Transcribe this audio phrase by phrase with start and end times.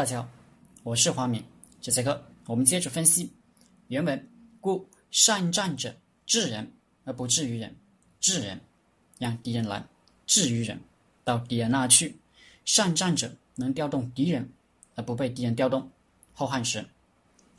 [0.00, 0.28] 大家好，
[0.82, 1.44] 我是华明。
[1.78, 3.30] 这节课我们接着分析
[3.88, 4.30] 原文。
[4.58, 6.72] 故善战者治人
[7.04, 7.76] 而不治于人，
[8.18, 8.58] 治人
[9.18, 9.84] 让敌人来，
[10.24, 10.80] 治于人
[11.22, 12.16] 到敌人那去。
[12.64, 14.50] 善战者能调动敌人
[14.94, 15.86] 而不被敌人调动。
[16.32, 16.82] 后汉时，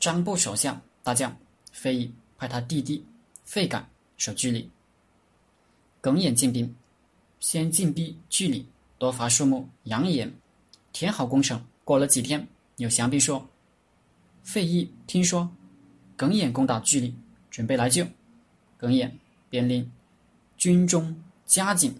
[0.00, 1.38] 张部手下大将
[1.70, 3.06] 费祎派他弟弟
[3.44, 4.68] 费敢守居里，
[6.00, 6.74] 耿弇进兵，
[7.38, 8.66] 先进逼居里，
[8.98, 10.34] 多伐树木，扬言
[10.92, 11.64] 填好工程。
[11.92, 12.48] 过了几天，
[12.78, 13.46] 有降兵说
[14.42, 15.54] ：“费祎听说
[16.16, 17.14] 耿弇攻打居里，
[17.50, 18.06] 准备来救。”
[18.80, 19.14] 耿弇
[19.50, 19.92] 便令
[20.56, 21.94] 军中加紧，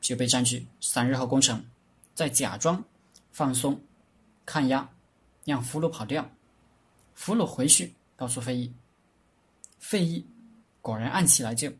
[0.00, 0.66] 就被占据。
[0.80, 1.64] 三日后攻城，
[2.12, 2.82] 再假装
[3.30, 3.80] 放松
[4.44, 4.90] 抗压，
[5.44, 6.28] 让俘虏跑掉。
[7.14, 8.72] 俘虏回去告诉费祎，
[9.78, 10.26] 费祎
[10.80, 11.72] 果然按期来救。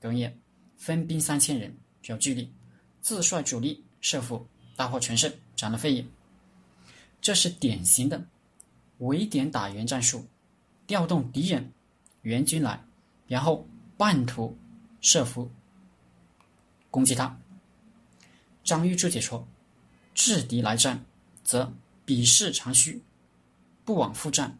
[0.00, 0.34] 耿弇
[0.78, 2.50] 分兵三千人守居里，
[3.02, 6.06] 自率主力设伏，大获全胜，斩了费祎。
[7.24, 8.22] 这是典型的
[8.98, 10.26] 围点打援战术，
[10.86, 11.72] 调动敌人
[12.20, 12.84] 援军来，
[13.26, 13.66] 然后
[13.96, 14.54] 半途
[15.00, 15.50] 设伏
[16.90, 17.34] 攻击他。
[18.62, 19.48] 张玉柱解说
[20.12, 21.02] ：“制敌来战，
[21.42, 21.72] 则
[22.04, 23.00] 彼势常虚；
[23.86, 24.58] 不往复战，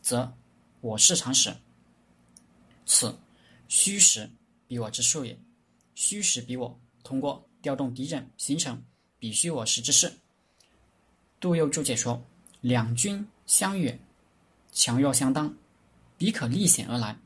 [0.00, 0.34] 则
[0.80, 1.54] 我势常实。
[2.86, 3.14] 此
[3.68, 4.30] 虚实
[4.66, 5.38] 比我之术也。
[5.94, 8.82] 虚实比我，通过调动敌人，形成
[9.18, 10.10] 彼虚我实之势。”
[11.38, 12.22] 杜佑注解说
[12.62, 13.98] ：“两军相远，
[14.72, 15.54] 强弱相当，
[16.16, 17.18] 彼可逆险而来，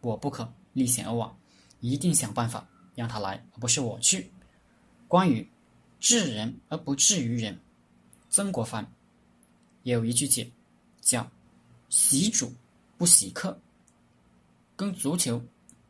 [0.00, 1.36] 我不可逆险而往，
[1.80, 4.30] 一定想办法让他来，而不是我去。”
[5.08, 5.48] 关于
[5.98, 7.58] 治人而不治于人，
[8.30, 8.90] 曾国藩
[9.82, 10.50] 也有一句解，
[11.00, 11.28] 叫
[11.90, 12.52] “喜主
[12.96, 13.60] 不喜客”，
[14.76, 15.42] 跟足球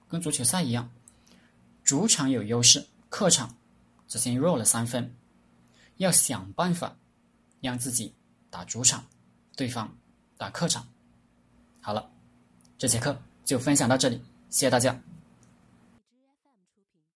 [0.09, 0.91] 跟足球赛一样，
[1.85, 3.55] 主场有优势，客场
[4.09, 5.15] 则先弱了三分，
[5.99, 6.97] 要想办法。
[7.67, 8.14] 让自己
[8.48, 9.05] 打主场，
[9.56, 9.92] 对方
[10.39, 10.86] 打客场。
[11.81, 12.08] 好了，
[12.78, 14.17] 这节课就分享到这里，
[14.48, 14.98] 谢谢大家。